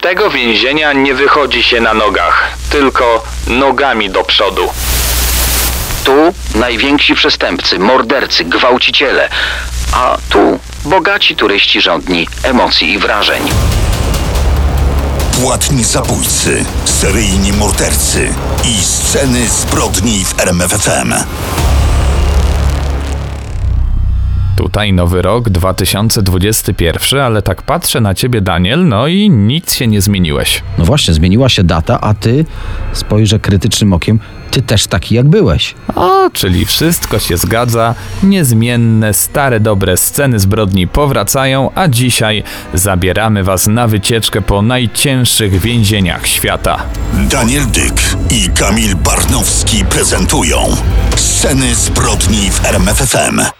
[0.00, 4.68] tego więzienia nie wychodzi się na nogach, tylko nogami do przodu.
[6.04, 9.28] Tu najwięksi przestępcy, mordercy, gwałciciele,
[9.92, 13.42] a tu bogaci turyści rządni emocji i wrażeń.
[15.42, 21.14] Płatni zabójcy, seryjni mordercy i sceny zbrodni w RMFFM.
[24.60, 30.00] Tutaj nowy rok 2021, ale tak patrzę na ciebie, Daniel, no i nic się nie
[30.00, 30.62] zmieniłeś.
[30.78, 32.44] No właśnie, zmieniła się data, a ty
[32.92, 35.74] spojrzę krytycznym okiem, ty też taki jak byłeś.
[35.94, 42.42] O, czyli wszystko się zgadza, niezmienne, stare, dobre sceny zbrodni powracają, a dzisiaj
[42.74, 46.82] zabieramy was na wycieczkę po najcięższych więzieniach świata.
[47.30, 50.56] Daniel Dyk i Kamil Barnowski prezentują
[51.16, 53.59] sceny zbrodni w RMFFM.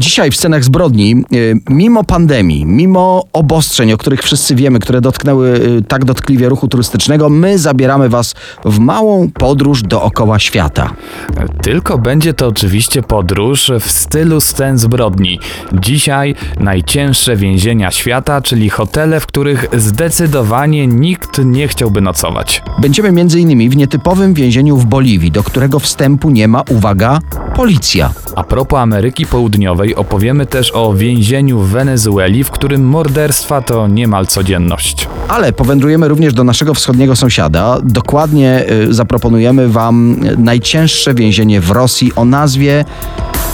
[0.00, 5.48] Dzisiaj w scenach zbrodni, y, mimo pandemii, mimo obostrzeń, o których wszyscy wiemy, które dotknęły
[5.78, 10.90] y, tak dotkliwie ruchu turystycznego, my zabieramy Was w małą podróż dookoła świata.
[11.62, 15.40] Tylko będzie to oczywiście podróż w stylu scen zbrodni.
[15.72, 22.62] Dzisiaj najcięższe więzienia świata, czyli hotele, w których zdecydowanie nikt nie chciałby nocować.
[22.78, 23.70] Będziemy m.in.
[23.70, 27.18] w nietypowym więzieniu w Boliwii, do którego wstępu nie ma, uwaga,
[27.54, 28.10] policja.
[28.36, 34.26] A propos Ameryki Południowej, opowiemy też o więzieniu w Wenezueli, w którym morderstwa to niemal
[34.26, 35.08] codzienność.
[35.28, 37.78] Ale powędrujemy również do naszego wschodniego sąsiada.
[37.82, 42.84] Dokładnie y, zaproponujemy Wam najcięższe więzienie w Rosji o nazwie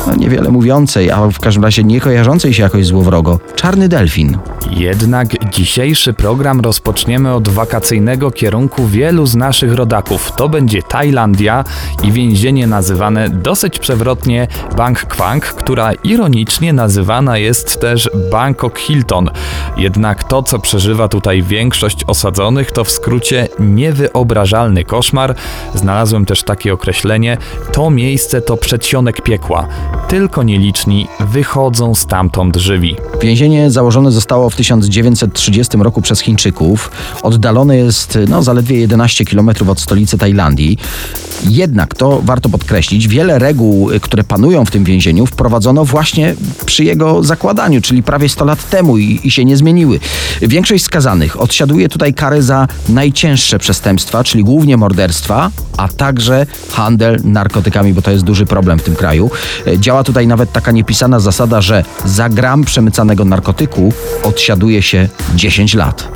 [0.06, 3.40] no, niewiele mówiącej, a w każdym razie nie kojarzącej się jakoś złowrogo.
[3.54, 4.38] Czarny delfin.
[4.70, 10.32] Jednak dzisiejszy program rozpoczniemy od wakacyjnego kierunku wielu z naszych rodaków.
[10.36, 11.64] To będzie Tajlandia
[12.02, 19.30] i więzienie nazywane dosyć przewrotnie Bang Kwang, która ironicznie nazywana jest też Bangkok Hilton.
[19.76, 25.34] Jednak to, co przeżywa tutaj większość osadzonych, to w skrócie niewyobrażalny koszmar.
[25.74, 27.38] Znalazłem też takie określenie.
[27.72, 29.68] To miejsce to przedsionek piekła.
[30.08, 32.96] Tylko nieliczni wychodzą stamtąd żywi.
[33.20, 36.90] Więzienie założone zostało w 1930 roku przez Chińczyków.
[37.22, 40.78] Oddalone jest no, zaledwie 11 km od stolicy Tajlandii.
[41.48, 46.34] Jednak to warto podkreślić, wiele reguł, y, które panują w tym więzieniu, wprowadzono właśnie
[46.66, 50.00] przy jego zakładaniu, czyli prawie 100 lat temu i, i się nie zmieniły.
[50.42, 57.92] Większość skazanych odsiaduje tutaj kary za najcięższe przestępstwa, czyli głównie morderstwa, a także handel narkotykami,
[57.92, 59.30] bo to jest duży problem w tym kraju.
[59.66, 63.92] E, Działa tutaj nawet taka niepisana zasada, że za gram przemycanego narkotyku
[64.22, 66.08] odsiaduje się 10 lat.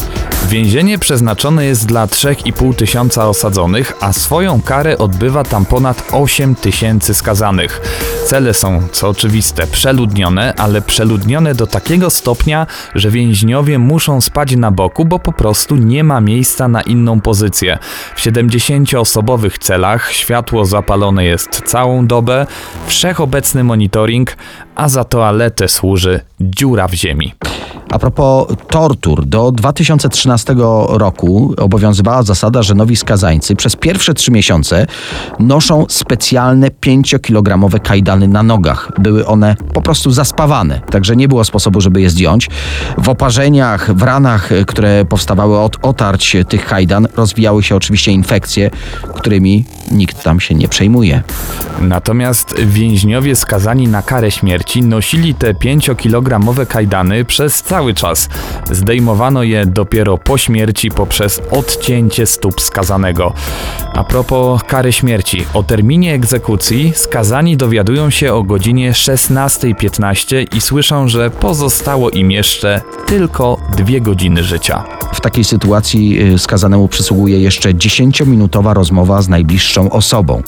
[0.48, 7.14] Więzienie przeznaczone jest dla 3,5 tysiąca osadzonych, a swoją karę odbywa tam ponad 8 tysięcy
[7.14, 7.80] skazanych.
[8.26, 14.70] Cele są, co oczywiste, przeludnione, ale przeludnione do takiego stopnia, że więźniowie muszą spać na
[14.70, 17.78] boku, bo po prostu nie ma miejsca na inną pozycję.
[18.16, 22.46] W 70-osobowych celach światło zapalone jest całą dobę,
[22.86, 24.36] wszechobecny monitoring,
[24.74, 27.34] a za toaletę służy dziura w ziemi.
[27.90, 30.54] A propos tortur, do 2013
[30.88, 34.86] roku obowiązywała zasada, że nowi skazańcy przez pierwsze trzy miesiące
[35.38, 38.92] noszą specjalne 5-kilogramowe kajdany na nogach.
[38.98, 42.48] Były one po prostu zaspawane, także nie było sposobu, żeby je zdjąć.
[42.98, 48.70] W oparzeniach, w ranach, które powstawały od otarć tych kajdan, rozwijały się oczywiście infekcje,
[49.14, 51.22] którymi nikt tam się nie przejmuje.
[51.80, 58.28] Natomiast więźniowie skazani na karę śmierci nosili te 5-kilogramowe kajdany przez cały czas.
[58.70, 63.32] Zdejmowano je dopiero po śmierci poprzez odcięcie stóp skazanego.
[63.94, 71.08] A propos kary śmierci, o terminie egzekucji skazani dowiadują się o godzinie 16.15 i słyszą,
[71.08, 74.84] że pozostało im jeszcze tylko dwie godziny życia.
[75.12, 80.42] W takiej sytuacji y, skazanemu przysługuje jeszcze 10-minutowa rozmowa z najbliższą osobą.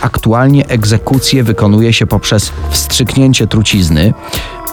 [0.00, 4.14] Aktualnie egzekucję wykonuje się poprzez wstrzyknięcie trucizny.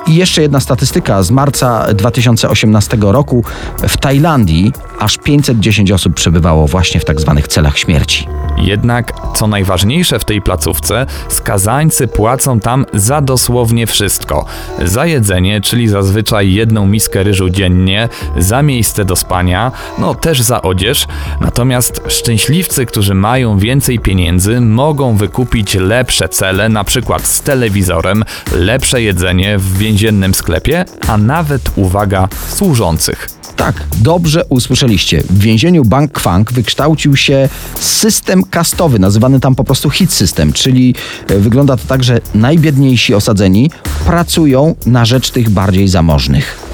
[0.07, 3.43] I jeszcze jedna statystyka z marca 2018 roku
[3.89, 8.27] w Tajlandii aż 510 osób przebywało właśnie w tak zwanych celach śmierci.
[8.57, 14.45] Jednak, co najważniejsze w tej placówce, skazańcy płacą tam za dosłownie wszystko.
[14.83, 20.61] Za jedzenie, czyli zazwyczaj jedną miskę ryżu dziennie, za miejsce do spania, no też za
[20.61, 21.07] odzież.
[21.39, 28.23] Natomiast szczęśliwcy, którzy mają więcej pieniędzy, mogą wykupić lepsze cele, na przykład z telewizorem,
[28.55, 33.29] lepsze jedzenie w więziennym sklepie, a nawet, uwaga, służących.
[33.55, 35.23] Tak, dobrze usłyszeliście.
[35.29, 37.49] W więzieniu Bank Kwang wykształcił się
[37.79, 40.95] system kastowy, nazywany tam po prostu hit system, czyli
[41.29, 43.71] e, wygląda to tak, że najbiedniejsi osadzeni
[44.05, 46.70] pracują na rzecz tych bardziej zamożnych.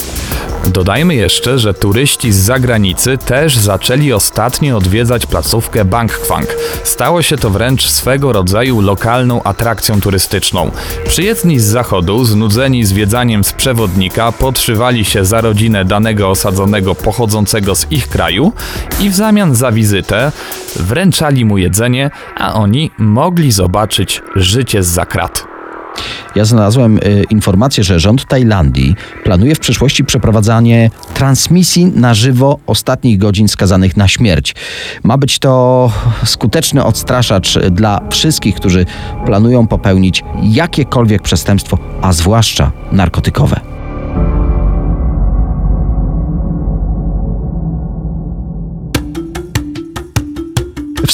[0.65, 6.47] Dodajmy jeszcze, że turyści z zagranicy też zaczęli ostatnio odwiedzać placówkę Bangkwang.
[6.83, 10.71] Stało się to wręcz swego rodzaju lokalną atrakcją turystyczną.
[11.07, 17.91] Przyjezdni z zachodu, znudzeni zwiedzaniem z przewodnika, podszywali się za rodzinę danego osadzonego pochodzącego z
[17.91, 18.53] ich kraju
[18.99, 20.31] i w zamian za wizytę
[20.75, 25.56] wręczali mu jedzenie, a oni mogli zobaczyć życie z zakrat.
[26.37, 33.17] Ja znalazłem y, informację, że rząd Tajlandii planuje w przyszłości przeprowadzanie transmisji na żywo ostatnich
[33.17, 34.55] godzin skazanych na śmierć.
[35.03, 35.91] Ma być to
[36.25, 38.85] skuteczny odstraszacz dla wszystkich, którzy
[39.25, 43.76] planują popełnić jakiekolwiek przestępstwo, a zwłaszcza narkotykowe.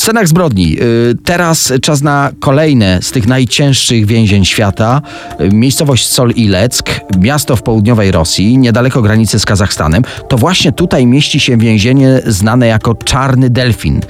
[0.04, 0.78] Scenach zbrodni.
[0.82, 5.02] y, Teraz czas na kolejne z tych najcięższych więzień świata.
[5.42, 10.04] Y, Miejscowość Sol-Ileck, miasto w południowej Rosji, niedaleko granicy z Kazachstanem.
[10.30, 14.02] To właśnie tutaj mieści się więzienie znane jako Czarny Delfin.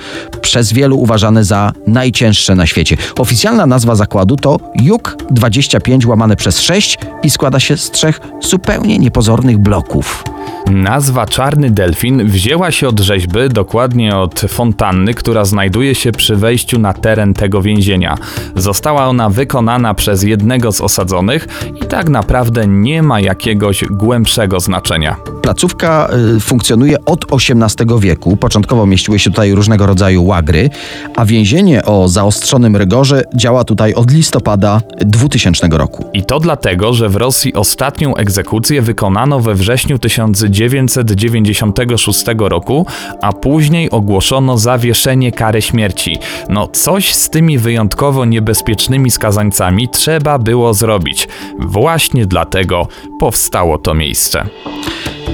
[0.41, 2.97] Przez wielu uważane za najcięższe na świecie.
[3.19, 8.99] Oficjalna nazwa zakładu to JUK 25 łamane przez 6 i składa się z trzech zupełnie
[8.99, 10.23] niepozornych bloków.
[10.71, 16.79] Nazwa Czarny Delfin wzięła się od rzeźby, dokładnie od fontanny, która znajduje się przy wejściu
[16.79, 18.17] na teren tego więzienia.
[18.55, 21.47] Została ona wykonana przez jednego z osadzonych
[21.81, 25.15] i tak naprawdę nie ma jakiegoś głębszego znaczenia.
[25.41, 28.37] Placówka y, funkcjonuje od XVIII wieku.
[28.37, 30.69] Początkowo mieściły się tutaj różnego rodzaju łagry,
[31.15, 36.05] a więzienie o zaostrzonym rygorze działa tutaj od listopada 2000 roku.
[36.13, 39.99] I to dlatego, że w Rosji ostatnią egzekucję wykonano we wrześniu
[40.33, 42.85] 1996 roku,
[43.21, 46.17] a później ogłoszono zawieszenie kary śmierci.
[46.49, 51.27] No coś z tymi wyjątkowo niebezpiecznymi skazańcami trzeba było zrobić.
[51.59, 52.87] Właśnie dlatego
[53.19, 54.45] powstało to miejsce.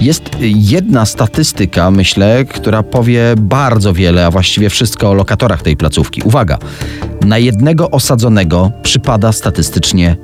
[0.01, 6.22] Jest jedna statystyka, myślę, która powie bardzo wiele, a właściwie wszystko o lokatorach tej placówki.
[6.22, 6.57] Uwaga,
[7.25, 10.16] na jednego osadzonego przypada statystycznie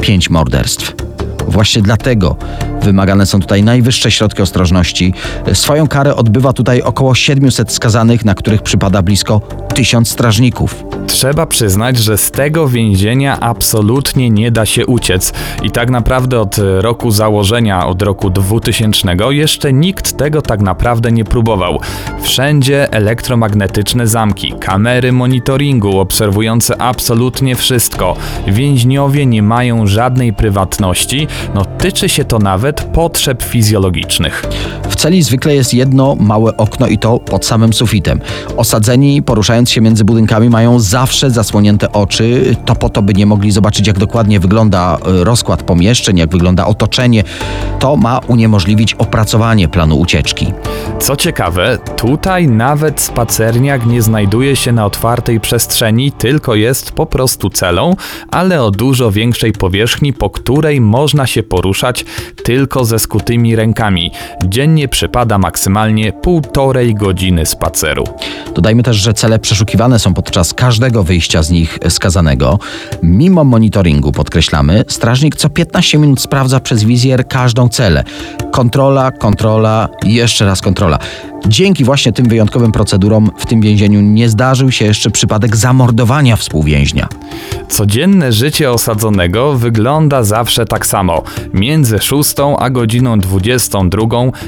[0.00, 1.09] pięć morderstw.
[1.48, 2.36] Właśnie dlatego
[2.82, 5.14] wymagane są tutaj najwyższe środki ostrożności.
[5.54, 9.40] Swoją karę odbywa tutaj około 700 skazanych, na których przypada blisko
[9.74, 10.84] 1000 strażników.
[11.10, 15.32] Trzeba przyznać, że z tego więzienia absolutnie nie da się uciec.
[15.62, 21.24] I tak naprawdę od roku założenia, od roku 2000, jeszcze nikt tego tak naprawdę nie
[21.24, 21.80] próbował.
[22.22, 28.16] Wszędzie elektromagnetyczne zamki, kamery monitoringu obserwujące absolutnie wszystko.
[28.46, 34.44] Więźniowie nie mają żadnej prywatności, no tyczy się to nawet potrzeb fizjologicznych.
[34.88, 38.20] W celi zwykle jest jedno małe okno i to pod samym sufitem.
[38.56, 42.56] Osadzeni, poruszając się między budynkami, mają zawsze zasłonięte oczy.
[42.64, 46.66] To po to, by nie mogli zobaczyć, jak dokładnie wygląda y, rozkład pomieszczeń, jak wygląda
[46.66, 47.24] otoczenie.
[47.78, 50.52] To ma uniemożliwić opracowanie planu ucieczki.
[50.98, 57.50] Co ciekawe, tutaj nawet spacerniak nie znajduje się na otwartej przestrzeni, tylko jest po prostu
[57.50, 57.96] celą,
[58.30, 62.04] ale o dużo większej powierzchni, po której można się poruszać
[62.44, 64.10] tylko ze skutymi rękami.
[64.44, 68.04] Dziennie przypada maksymalnie półtorej godziny spaceru.
[68.54, 72.58] Dodajmy też, że cele przeszukiwane są podczas każdego wyjścia z nich skazanego.
[73.02, 78.04] Mimo monitoringu, podkreślamy, strażnik co 15 minut sprawdza przez wizjer każdą celę.
[78.52, 80.98] Kontrola, kontrola jeszcze raz kontrola.
[81.46, 87.08] Dzięki właśnie tym wyjątkowym procedurom w tym więzieniu nie zdarzył się jeszcze przypadek zamordowania współwięźnia.
[87.68, 91.22] Codzienne życie osadzonego wygląda zawsze tak samo.
[91.54, 94.06] Między 6 a godziną 22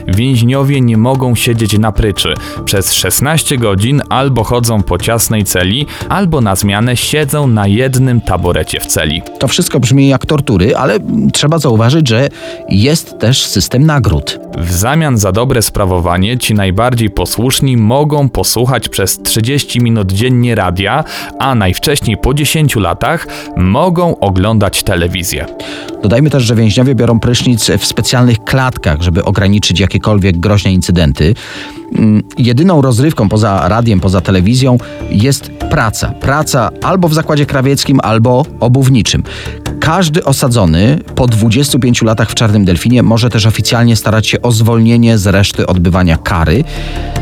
[0.09, 2.35] więźniowie nie mogą siedzieć na pryczy.
[2.65, 8.81] Przez 16 godzin albo chodzą po ciasnej celi, albo na zmianę siedzą na jednym taborecie
[8.81, 9.23] w celi.
[9.39, 10.99] To wszystko brzmi jak tortury, ale
[11.33, 12.29] trzeba zauważyć, że
[12.69, 14.39] jest też system nagród.
[14.59, 21.05] W zamian za dobre sprawowanie ci najbardziej posłuszni mogą posłuchać przez 30 minut dziennie radia,
[21.39, 25.47] a najwcześniej po 10 latach mogą oglądać telewizję.
[26.03, 31.35] Dodajmy też, że więźniowie biorą prysznic w specjalnych klatkach, żeby ograniczyć jakiekolwiek groźne incydenty.
[31.95, 34.79] Mm, Jedyną rozrywką poza radiem, poza telewizją
[35.11, 36.12] jest praca.
[36.21, 39.23] Praca albo w zakładzie krawieckim, albo obuwniczym.
[39.81, 45.19] Każdy osadzony po 25 latach w Czarnym Delfinie może też oficjalnie starać się o zwolnienie
[45.19, 46.65] z reszty odbywania kary.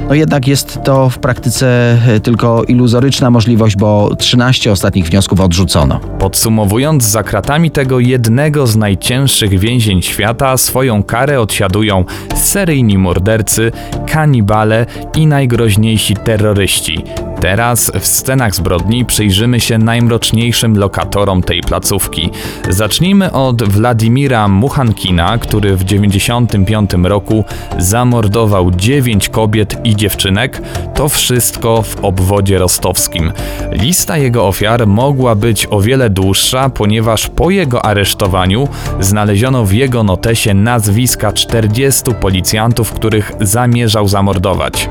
[0.09, 6.01] No jednak jest to w praktyce e, tylko iluzoryczna możliwość, bo 13 ostatnich wniosków odrzucono.
[6.19, 12.05] Podsumowując, za kratami tego jednego z najcięższych więzień świata swoją karę odsiadują
[12.37, 13.73] seryjni mordercy,
[14.07, 17.05] kanibale i najgroźniejsi terroryści.
[17.41, 22.31] Teraz w scenach zbrodni przyjrzymy się najmroczniejszym lokatorom tej placówki.
[22.69, 27.45] Zacznijmy od Władimira Muchankina, który w 1995 roku
[27.79, 30.63] zamordował 9 kobiet i dziewczynek,
[30.95, 33.33] to wszystko w obwodzie rostowskim.
[33.73, 38.69] Lista jego ofiar mogła być o wiele dłuższa, ponieważ po jego aresztowaniu
[39.01, 44.89] znaleziono w jego notesie nazwiska 40 policjantów, których zamierzał zamordować.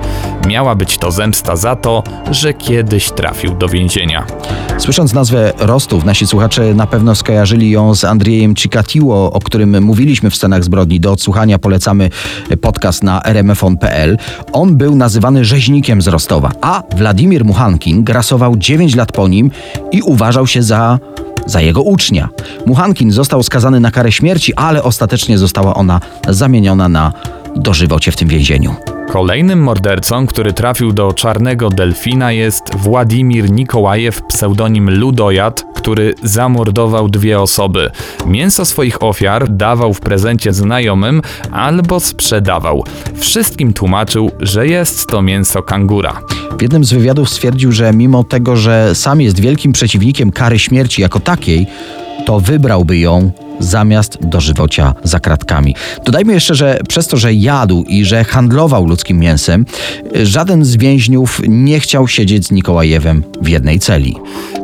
[0.48, 4.26] Miała być to zemsta za to, że kiedyś trafił do więzienia.
[4.78, 10.30] Słysząc nazwę Rostów, nasi słuchacze na pewno skojarzyli ją z Andrzejem Cikatiło, o którym mówiliśmy
[10.30, 11.00] w scenach zbrodni.
[11.00, 12.10] Do odsłuchania polecamy
[12.62, 14.18] podcast na rmfon.pl.
[14.54, 19.52] On był nazywany rzeźnikiem z Rostowa, a Władimir Muchankin grasował 9 lat po nim
[19.92, 21.00] i uważał się za
[21.46, 22.30] za jego ucznia.
[22.66, 27.14] Muchankin został skazany na karę śmierci, ale ostatecznie została ona zamieniona na
[27.56, 28.76] dożywocie w tym więzieniu.
[29.12, 37.42] Kolejnym mordercą, który trafił do czarnego delfina jest Władimir Nikołajew, pseudonim Ludojad, który zamordował dwie
[37.42, 37.92] osoby.
[38.26, 42.84] Mięso swoich ofiar dawał w prezencie znajomym albo sprzedawał.
[43.16, 46.22] Wszystkim tłumaczył, że jest to mięso kangura.
[46.58, 51.02] W jednym z wywiadów stwierdził, że mimo tego, że sam jest wielkim przeciwnikiem kary śmierci
[51.02, 51.68] jako takiej,
[52.26, 55.76] to wybrałby ją zamiast dożywocia za kratkami.
[56.06, 59.66] Dodajmy jeszcze, że przez to, że jadł i że handlował ludzkim mięsem,
[60.24, 64.16] żaden z więźniów nie chciał siedzieć z Nikołajewem w jednej celi.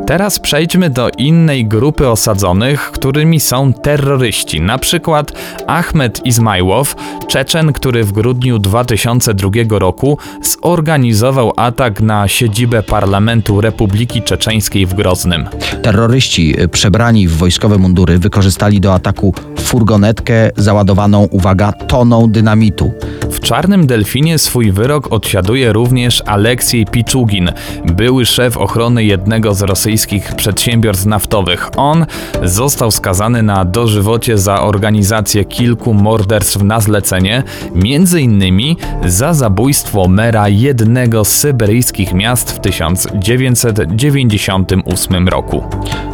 [0.07, 4.61] Teraz przejdźmy do innej grupy osadzonych, którymi są terroryści.
[4.61, 5.31] Na przykład
[5.67, 6.95] Ahmed Izmajłow,
[7.27, 15.47] Czeczen, który w grudniu 2002 roku zorganizował atak na siedzibę Parlamentu Republiki Czeczeńskiej w Groznym.
[15.81, 22.93] Terroryści przebrani w wojskowe mundury wykorzystali do ataku furgonetkę załadowaną, uwaga, toną dynamitu.
[23.31, 27.51] W Czarnym Delfinie swój wyrok odsiaduje również Aleksiej Piczugin,
[27.85, 31.69] były szef ochrony jednego z rosyjskich przedsiębiorstw naftowych.
[31.77, 32.05] On
[32.43, 37.43] został skazany na dożywocie za organizację kilku morderstw na zlecenie,
[37.75, 45.63] między innymi za zabójstwo mera jednego z syberyjskich miast w 1998 roku.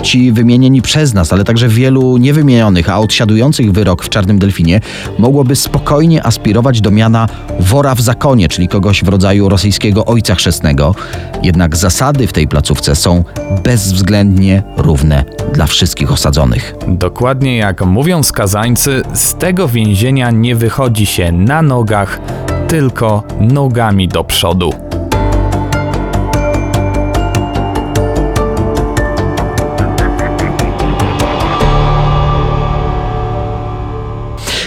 [0.02, 4.80] Ci wymienieni przez nas, ale także wielu niewymienionych, a odsiadujących wyrok w Czarnym Delfinie
[5.20, 7.28] mogłoby spokojnie aspirować do miana
[7.60, 10.96] wora w zakonie, czyli kogoś w rodzaju rosyjskiego ojca chrzestnego.
[11.44, 13.24] Jednak zasady w tej placówce są
[13.64, 15.24] bezwzględnie równe
[15.54, 16.76] dla wszystkich osadzonych.
[16.88, 22.20] Dokładnie jak mówią skazańcy, z tego więzienia nie wychodzi się na nogach,
[22.68, 24.74] tylko nogami do przodu.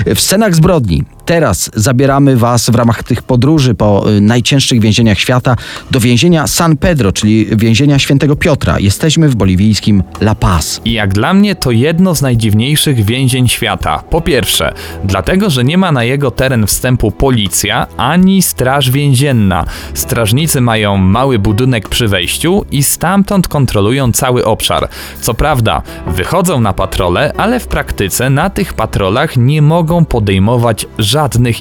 [0.06, 5.56] W scenach zbrodni teraz zabieramy Was w ramach tych podróży po y, najcięższych więzieniach świata
[5.90, 8.78] do więzienia San Pedro, czyli więzienia Świętego Piotra.
[8.78, 10.80] Jesteśmy w boliwijskim La Paz.
[10.84, 14.02] I jak dla mnie to jedno z najdziwniejszych więzień świata.
[14.10, 19.64] Po pierwsze, dlatego, że nie ma na jego teren wstępu policja ani straż więzienna.
[19.94, 24.88] Strażnicy mają mały budynek przy wejściu i stamtąd kontrolują cały obszar.
[25.20, 31.13] Co prawda, wychodzą na patrole, ale w praktyce na tych patrolach nie mogą podejmować żadnych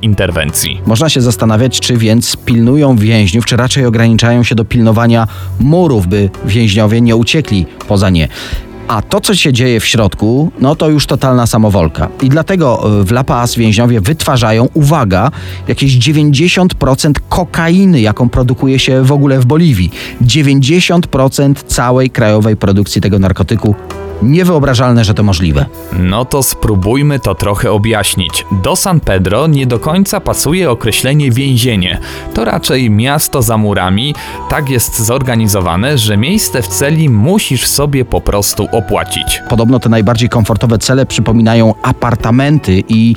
[0.04, 0.82] interwencji.
[0.86, 5.28] Można się zastanawiać, czy więc pilnują więźniów, czy raczej ograniczają się do pilnowania
[5.60, 8.28] murów, by więźniowie nie uciekli poza nie.
[8.88, 12.08] A to, co się dzieje w środku, no to już totalna samowolka.
[12.22, 15.32] I dlatego y, w La Paz więźniowie wytwarzają, uwaga,
[15.68, 19.92] jakieś 90% kokainy, jaką produkuje się w ogóle w Boliwii.
[20.22, 23.76] 90% całej krajowej produkcji tego narkotyku
[24.22, 25.66] Niewyobrażalne, że to możliwe.
[26.00, 28.46] No to spróbujmy to trochę objaśnić.
[28.52, 32.00] Do San Pedro nie do końca pasuje określenie więzienie.
[32.34, 34.16] To raczej miasto za murami.
[34.50, 39.42] Tak jest zorganizowane, że miejsce w celi musisz sobie po prostu opłacić.
[39.50, 43.16] Podobno te najbardziej komfortowe cele przypominają apartamenty i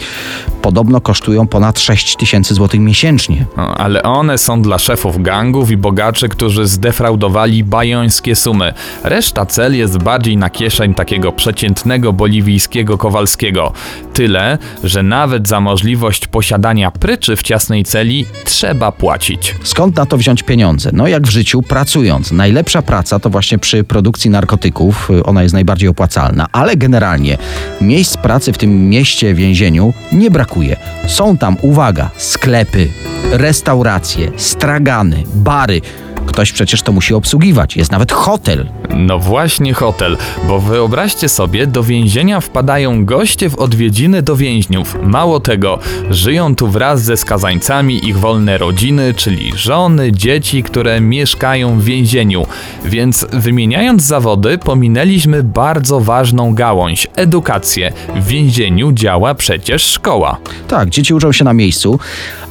[0.63, 3.47] podobno kosztują ponad 6 tysięcy złotych miesięcznie.
[3.57, 8.73] No, ale one są dla szefów gangów i bogaczy, którzy zdefraudowali bajońskie sumy.
[9.05, 13.73] Reszta cel jest bardziej na kieszeń takiego przeciętnego boliwijskiego Kowalskiego.
[14.13, 19.55] Tyle, że nawet za możliwość posiadania pryczy w ciasnej celi trzeba płacić.
[19.63, 20.91] Skąd na to wziąć pieniądze?
[20.93, 22.33] No jak w życiu, pracując.
[22.33, 27.39] Najlepsza praca to właśnie przy produkcji narkotyków, ona jest najbardziej opłacalna, ale generalnie
[27.81, 30.77] miejsc pracy w tym mieście, więzieniu nie brakuje.
[31.07, 32.89] Są tam, uwaga, sklepy,
[33.33, 35.81] restauracje, stragany, bary,
[36.27, 37.77] Ktoś przecież to musi obsługiwać.
[37.77, 38.69] Jest nawet hotel.
[38.97, 40.17] No właśnie hotel,
[40.49, 44.97] bo wyobraźcie sobie, do więzienia wpadają goście w odwiedziny do więźniów.
[45.03, 45.79] Mało tego,
[46.11, 52.47] żyją tu wraz ze skazańcami ich wolne rodziny, czyli żony, dzieci, które mieszkają w więzieniu.
[52.85, 57.93] Więc wymieniając zawody, pominęliśmy bardzo ważną gałąź edukację.
[58.17, 60.37] W więzieniu działa przecież szkoła.
[60.69, 61.99] Tak, dzieci uczą się na miejscu,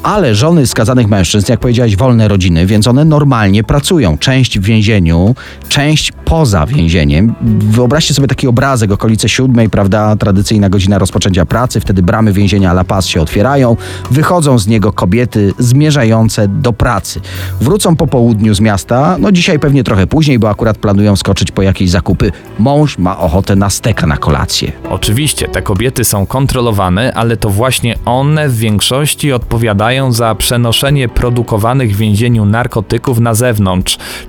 [0.03, 4.17] ale żony skazanych mężczyzn, jak powiedziałeś, wolne rodziny, więc one normalnie pracują.
[4.17, 5.35] Część w więzieniu,
[5.69, 7.35] część poza więzieniem.
[7.59, 12.83] Wyobraźcie sobie taki obrazek, okolice siódmej, prawda, tradycyjna godzina rozpoczęcia pracy, wtedy bramy więzienia La
[12.83, 13.77] Paz się otwierają,
[14.11, 17.21] wychodzą z niego kobiety zmierzające do pracy.
[17.61, 21.61] Wrócą po południu z miasta, no dzisiaj pewnie trochę później, bo akurat planują skoczyć po
[21.61, 22.31] jakieś zakupy.
[22.59, 24.71] Mąż ma ochotę na steka na kolację.
[24.89, 31.95] Oczywiście, te kobiety są kontrolowane, ale to właśnie one w większości odpowiadają za przenoszenie produkowanych
[31.95, 33.54] w więzieniu narkotyków na zewnątrz.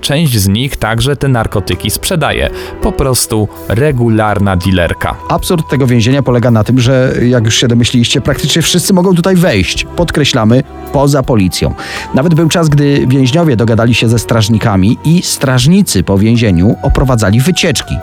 [0.01, 2.49] Część z nich także te narkotyki sprzedaje.
[2.81, 5.15] Po prostu regularna dilerka.
[5.29, 9.35] Absurd tego więzienia polega na tym, że jak już się domyśliliście, praktycznie wszyscy mogą tutaj
[9.35, 9.85] wejść.
[9.95, 11.73] Podkreślamy, poza policją.
[12.13, 17.95] Nawet był czas, gdy więźniowie dogadali się ze strażnikami i strażnicy po więzieniu oprowadzali wycieczki.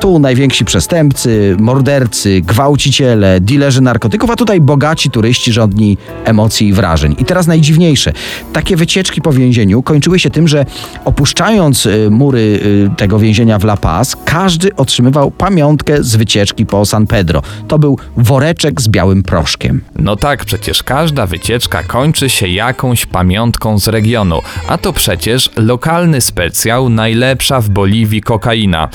[0.00, 7.16] Tu najwięksi przestępcy, mordercy, gwałciciele, dilerzy narkotyków, a tutaj bogaci turyści rządni emocji i wrażeń.
[7.18, 8.12] I teraz najdziwniejsze.
[8.52, 10.66] Takie wycieczki po więzieniu kończyły się tym, że
[11.04, 16.86] opuszczając y, mury y, tego więzienia w La Paz, każdy otrzymywał pamiątkę z wycieczki po
[16.86, 17.42] San Pedro.
[17.68, 19.80] To był woreczek z białym proszkiem.
[19.96, 26.20] No tak, przecież każda wycieczka kończy się jakąś pamiątką z regionu, a to przecież lokalny
[26.20, 28.88] specjał, najlepsza w Boliwii kokaina.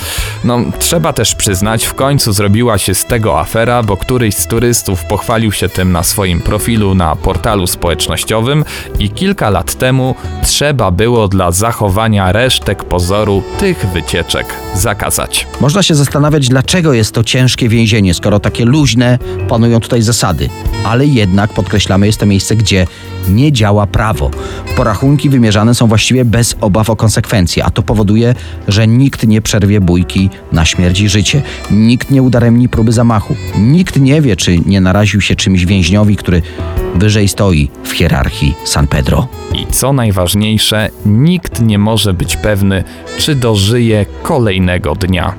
[0.44, 0.60] No,
[0.94, 5.52] trzeba też przyznać, w końcu zrobiła się z tego afera, bo któryś z turystów pochwalił
[5.52, 8.66] się tym na swoim profilu na portalu społecznościowym
[9.00, 14.46] i kilka lat temu trzeba było dla zachowania resztek pozoru tych wycieczek
[14.76, 15.48] zakazać.
[15.62, 19.20] Można się zastanawiać, dlaczego jest to ciężkie więzienie, skoro takie luźne
[19.50, 20.50] panują tutaj zasady.
[20.86, 22.88] Ale jednak, podkreślamy, jest to miejsce, gdzie
[23.30, 24.32] nie działa prawo.
[24.76, 28.36] Porachunki wymierzane są właściwie bez obaw o konsekwencje, a to powoduje,
[28.68, 31.42] że nikt nie przerwie bójki na śmierć i życie.
[31.72, 33.36] Nikt nie udaremni próby zamachu.
[33.58, 36.42] Nikt nie wie, czy nie naraził się czymś więźniowi, który
[36.96, 39.28] wyżej stoi w hierarchii San Pedro.
[39.56, 42.84] I co najważniejsze, nikt nie może być pewny,
[43.18, 45.36] czy dożyje kolejnego dnia.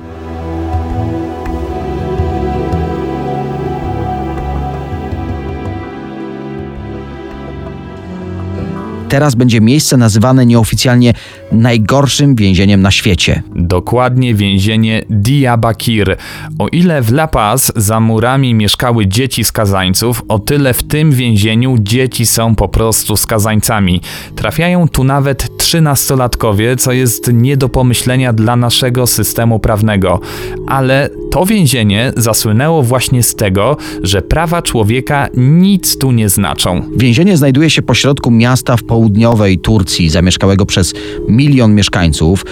[9.09, 11.13] Teraz będzie miejsce nazywane nieoficjalnie
[11.55, 13.43] najgorszym więzieniem na świecie.
[13.55, 16.17] Dokładnie więzienie Diyarbakir.
[16.59, 21.75] O ile w La Paz za murami mieszkały dzieci skazańców, o tyle w tym więzieniu
[21.79, 24.01] dzieci są po prostu skazańcami.
[24.35, 30.19] Trafiają tu nawet trzynastolatkowie, co jest nie do pomyślenia dla naszego systemu prawnego.
[30.67, 36.81] Ale to więzienie zasłynęło właśnie z tego, że prawa człowieka nic tu nie znaczą.
[36.97, 40.93] Więzienie znajduje się pośrodku miasta w południowej Turcji, zamieszkałego przez
[41.29, 42.45] milion mieszkańców.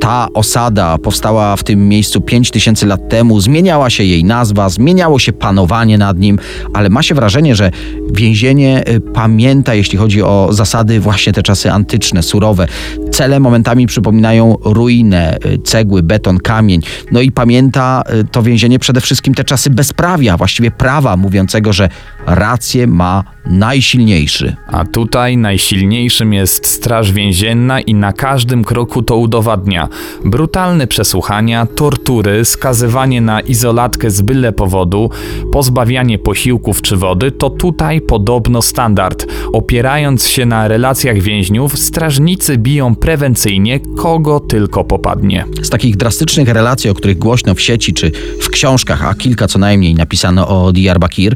[0.00, 5.18] Ta osada powstała w tym miejscu 5 tysięcy lat temu, zmieniała się jej nazwa, zmieniało
[5.18, 6.38] się panowanie nad nim,
[6.72, 7.70] ale ma się wrażenie, że
[8.12, 12.66] więzienie y, pamięta, jeśli chodzi o zasady, właśnie te czasy antyczne, surowe.
[13.12, 16.80] Cele momentami przypominają ruinę, y, cegły, beton, kamień.
[17.12, 21.88] No i pamięta y, to więzienie przede wszystkim te czasy bezprawia, właściwie prawa mówiącego, że
[22.26, 24.56] rację ma najsilniejszy.
[24.66, 29.88] A tutaj najsilniejszym jest straż więzienna i na każdym kroku to udowadnia.
[30.24, 35.10] Brutalne przesłuchania, tortury, skazywanie na izolatkę z byle powodu,
[35.52, 39.26] pozbawianie posiłków czy wody to tutaj podobno standard.
[39.52, 45.44] Opierając się na relacjach więźniów, strażnicy biją prewencyjnie kogo tylko popadnie.
[45.62, 49.58] Z takich drastycznych relacji, o których głośno w sieci czy w książkach, a kilka co
[49.58, 51.34] najmniej napisano o Diyarbakir,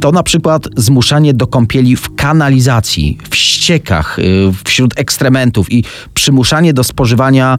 [0.00, 4.22] to na przykład zmuszanie do kąpieli w kanalizacji, w ściekach, y,
[4.64, 7.58] wśród ekstrementów i przymuszanie do spożywania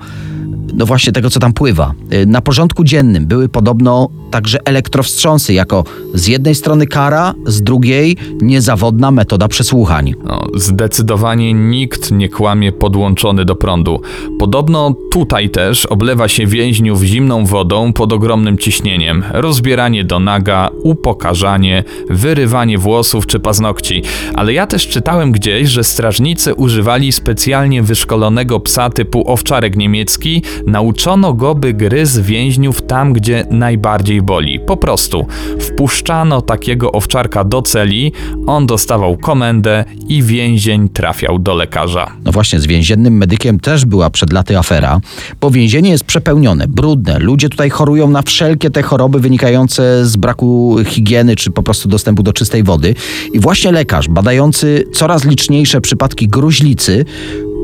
[0.73, 1.93] no właśnie tego, co tam pływa.
[2.13, 8.17] Y, Na porządku dziennym były podobno także elektrowstrząsy jako z jednej strony kara, z drugiej
[8.41, 10.13] niezawodna metoda przesłuchań.
[10.23, 14.01] No, zdecydowanie nikt nie kłamie podłączony do prądu.
[14.39, 19.23] Podobno tutaj też oblewa się więźniów zimną wodą pod ogromnym ciśnieniem.
[19.31, 24.03] Rozbieranie do naga, upokarzanie, wyrywanie włosów czy paznokci.
[24.33, 30.43] Ale ja też czytałem gdzieś, że strażnicy używali specjalnie wyszkolonego psa typu owczarek niemiecki.
[30.67, 34.59] Nauczono go, by gryzł więźniów tam, gdzie najbardziej bardziej boli.
[34.59, 35.25] Po prostu
[35.59, 38.11] wpuszczano takiego owczarka do celi,
[38.47, 42.11] on dostawał komendę i więzień trafiał do lekarza.
[42.25, 44.99] No właśnie, z więziennym medykiem też była przed laty afera,
[45.41, 47.19] bo więzienie jest przepełnione, brudne.
[47.19, 52.23] Ludzie tutaj chorują na wszelkie te choroby wynikające z braku higieny czy po prostu dostępu
[52.23, 52.95] do czystej wody.
[53.33, 57.05] I właśnie lekarz, badający coraz liczniejsze przypadki gruźlicy,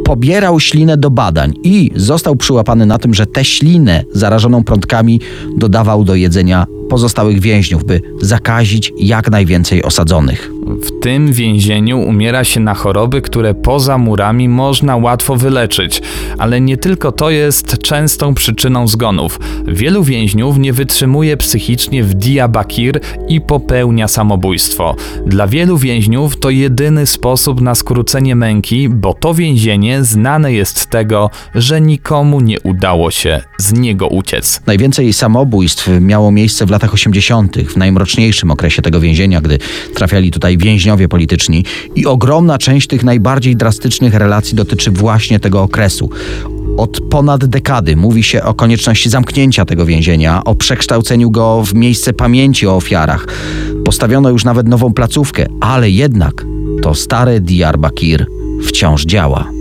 [0.08, 5.22] pobierał ślinę do badań i został przyłapany na tym, że tę ślinę zarażoną prądkami
[5.58, 10.52] dodawał do jedzenia pozostałych więźniów, by zakazić jak najwięcej osadzonych.
[10.68, 16.02] W tym więzieniu umiera się na choroby, które poza murami można łatwo wyleczyć,
[16.38, 19.40] ale nie tylko to jest częstą przyczyną zgonów.
[19.68, 24.96] Wielu więźniów nie wytrzymuje psychicznie w Diyarbakir i popełnia samobójstwo.
[25.26, 30.88] Dla wielu więźniów to jedyny sposób na skrócenie męki, bo to więzienie znane jest z
[30.88, 34.62] tego, że nikomu nie udało się z niego uciec.
[34.66, 39.60] Najwięcej samobójstw miało miejsce w latach 80., w najmroczniejszym okresie tego więzienia, gdy
[39.94, 46.10] trafiali tutaj więźniowie polityczni i ogromna część tych najbardziej drastycznych relacji dotyczy właśnie tego okresu.
[46.78, 52.14] Od ponad dekady mówi się o konieczności zamknięcia tego więzienia, o przekształceniu go w miejsce
[52.14, 53.28] pamięci o ofiarach.
[53.86, 56.46] Postawiono już nawet nową placówkę, ale jednak
[56.82, 58.26] to stare Diyarbakir
[58.64, 59.57] wciąż działa.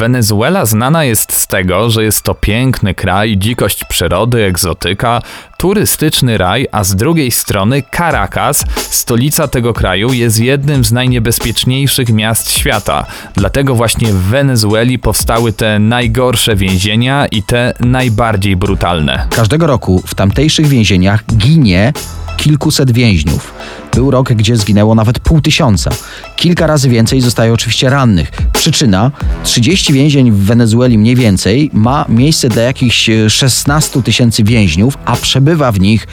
[0.00, 5.22] Wenezuela znana jest z tego, że jest to piękny kraj, dzikość przyrody, egzotyka,
[5.58, 12.50] turystyczny raj, a z drugiej strony Caracas, stolica tego kraju, jest jednym z najniebezpieczniejszych miast
[12.52, 13.06] świata.
[13.34, 19.26] Dlatego właśnie w Wenezueli powstały te najgorsze więzienia i te najbardziej brutalne.
[19.30, 21.92] Każdego roku w tamtejszych więzieniach ginie
[22.36, 23.54] kilkuset więźniów.
[23.94, 25.90] Był rok, gdzie zginęło nawet pół tysiąca.
[26.36, 28.30] Kilka razy więcej zostaje oczywiście rannych.
[28.52, 29.10] Przyczyna:
[29.42, 35.72] 30 więzień w Wenezueli mniej więcej ma miejsce dla jakichś 16 tysięcy więźniów, a przebywa
[35.72, 36.06] w nich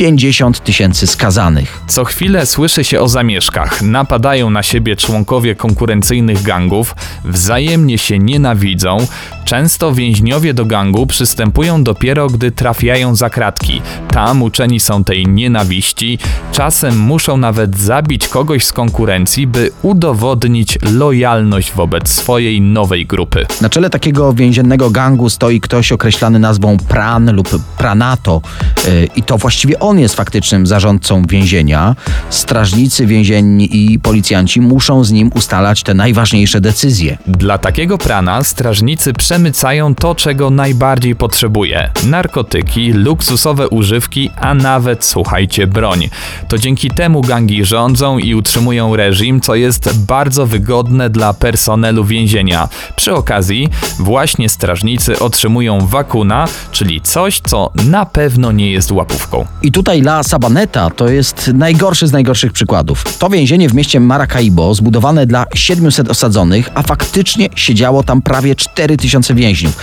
[0.00, 1.80] 50 tysięcy skazanych.
[1.86, 3.82] Co chwilę słyszy się o zamieszkach.
[3.82, 9.06] Napadają na siebie członkowie konkurencyjnych gangów, wzajemnie się nienawidzą.
[9.44, 13.82] Często więźniowie do gangu przystępują dopiero, gdy trafiają za kratki.
[14.08, 16.18] Tam uczeni są tej nienawiści.
[16.52, 23.46] Czasem muszą nawet zabić kogoś z konkurencji, by udowodnić lojalność wobec swojej nowej grupy.
[23.60, 28.40] Na czele takiego więziennego gangu stoi ktoś określany nazwą Pran lub Pranato
[28.84, 31.96] yy, i to właściwie on jest faktycznym zarządcą więzienia.
[32.30, 37.18] Strażnicy więzienni i policjanci muszą z nim ustalać te najważniejsze decyzje.
[37.26, 45.66] Dla takiego prana strażnicy przemycają to, czego najbardziej potrzebuje: narkotyki, luksusowe używki, a nawet, słuchajcie,
[45.66, 46.08] broń.
[46.48, 52.68] To dzięki temu gangi rządzą i utrzymują reżim, co jest bardzo wygodne dla personelu więzienia.
[52.96, 59.46] Przy okazji, właśnie strażnicy otrzymują wakuna, czyli coś, co na pewno nie jest łapówką.
[59.62, 63.18] I tutaj La Sabaneta to jest najgorszy z najgorszych przykładów.
[63.18, 69.34] To więzienie w mieście Maracaibo, zbudowane dla 700 osadzonych, a faktycznie siedziało tam prawie 4000
[69.34, 69.76] więźniów.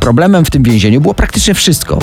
[0.00, 1.98] Problemem w tym więzieniu było praktycznie wszystko.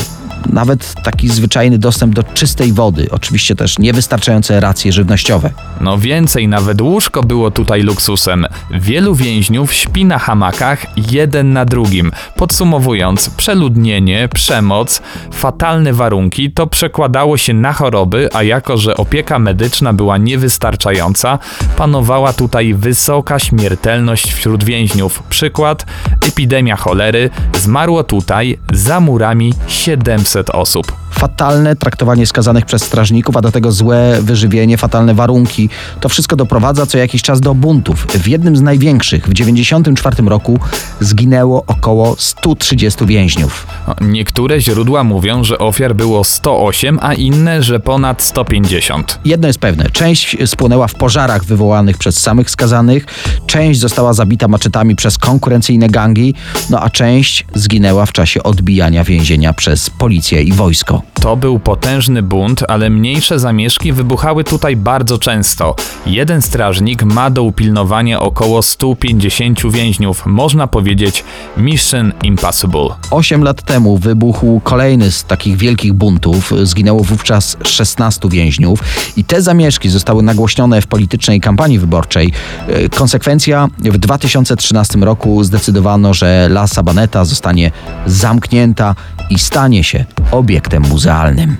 [0.45, 5.49] Nawet taki zwyczajny dostęp do czystej wody, oczywiście też niewystarczające racje żywnościowe.
[5.81, 8.45] No więcej, nawet łóżko było tutaj luksusem.
[8.71, 12.11] Wielu więźniów śpi na hamakach jeden na drugim.
[12.35, 15.01] Podsumowując, przeludnienie, przemoc,
[15.33, 21.39] fatalne warunki to przekładało się na choroby, a jako że opieka medyczna była niewystarczająca,
[21.77, 25.23] panowała tutaj wysoka śmiertelność wśród więźniów.
[25.29, 25.85] Przykład:
[26.27, 30.91] epidemia cholery, zmarło tutaj za murami 700 osób.
[31.11, 35.69] Fatalne traktowanie skazanych przez strażników, a do tego złe wyżywienie, fatalne warunki.
[35.99, 38.05] To wszystko doprowadza co jakiś czas do buntów.
[38.05, 40.59] W jednym z największych, w 1994 roku,
[40.99, 43.67] zginęło około 130 więźniów.
[44.01, 49.19] Niektóre źródła mówią, że ofiar było 108, a inne, że ponad 150.
[49.25, 53.05] Jedno jest pewne, część spłonęła w pożarach wywołanych przez samych skazanych,
[53.47, 56.33] część została zabita maczetami przez konkurencyjne gangi,
[56.69, 61.01] no a część zginęła w czasie odbijania więzienia przez policję i wojsko.
[61.21, 65.75] To był potężny bunt, ale mniejsze zamieszki wybuchały tutaj bardzo często.
[66.05, 70.25] Jeden strażnik ma do upilnowania około 150 więźniów.
[70.25, 71.23] Można powiedzieć
[71.57, 72.87] Mission Impossible.
[73.11, 76.53] Osiem lat temu wybuchł kolejny z takich wielkich buntów.
[76.63, 78.79] Zginęło wówczas 16 więźniów
[79.17, 82.31] i te zamieszki zostały nagłośnione w politycznej kampanii wyborczej.
[82.67, 87.71] E, Konsekwencja w 2013 roku zdecydowano, że La Sabaneta zostanie
[88.05, 88.95] zamknięta
[89.29, 91.55] i stanie się obiektem muzealnym.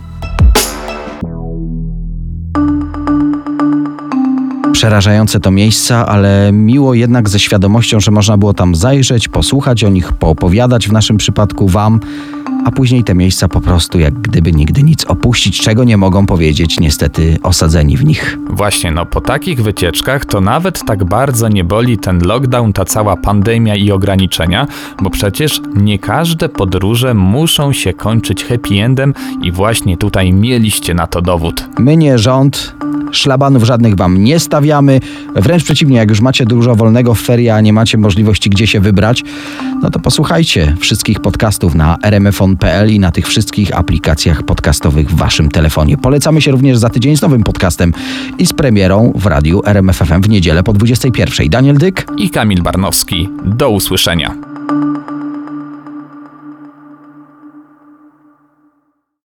[4.72, 9.90] Przerażające to miejsca, ale miło jednak ze świadomością, że można było tam zajrzeć, posłuchać o
[9.90, 12.00] nich, poopowiadać w naszym przypadku Wam,
[12.66, 16.80] a później te miejsca po prostu jak gdyby nigdy nic opuścić, czego nie mogą powiedzieć
[16.80, 18.38] niestety osadzeni w nich.
[18.50, 23.18] Właśnie, no po takich wycieczkach to nawet tak bardzo nie boli ten lockdown, ta cała
[23.18, 24.68] pandemia i ograniczenia,
[25.02, 31.08] bo przecież nie każde podróże muszą się kończyć happy endem i właśnie tutaj mieliście na
[31.08, 31.70] to dowód.
[31.80, 32.76] My nie rząd,
[33.12, 35.00] szlabanów żadnych wam nie stawiamy.
[35.36, 38.80] Wręcz przeciwnie, jak już macie dużo wolnego w ferie, a nie macie możliwości gdzie się
[38.80, 39.24] wybrać,
[39.82, 41.98] no to posłuchajcie wszystkich podcastów na
[42.90, 45.98] i na tych wszystkich aplikacjach podcastowych w waszym telefonie.
[45.98, 47.94] Polecamy się również za tydzień z nowym podcastem
[48.38, 51.50] i z premierą w radiu RMFFM w niedzielę po 21.
[51.50, 52.06] Daniel Dyk.
[52.18, 53.30] I Kamil Barnowski.
[53.44, 54.49] Do usłyszenia.